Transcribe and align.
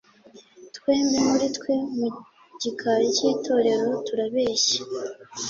twembi 0.75 1.15
muri 1.29 1.47
twe 1.57 1.73
mu 1.97 2.07
gikari 2.61 3.07
cy'itorero 3.17 3.89
turabeshya, 4.07 4.77